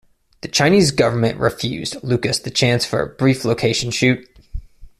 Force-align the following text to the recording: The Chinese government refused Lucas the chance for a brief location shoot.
The 0.41 0.47
Chinese 0.47 0.89
government 0.89 1.37
refused 1.37 1.97
Lucas 2.03 2.39
the 2.39 2.49
chance 2.49 2.83
for 2.87 3.03
a 3.03 3.07
brief 3.07 3.45
location 3.45 3.91
shoot. 3.91 4.27